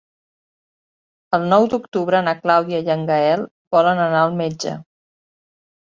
[1.39, 3.47] El nou d'octubre na Clàudia i en Gaël
[3.79, 4.77] volen anar al metge.